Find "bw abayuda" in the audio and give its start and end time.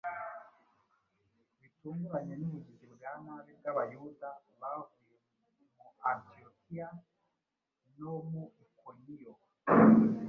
3.59-4.29